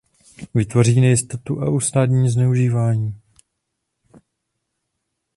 Vytvoří 0.53 1.01
nejistotu 1.01 1.61
a 1.61 1.69
usnadní 1.69 2.29
zneužívání. 2.29 3.15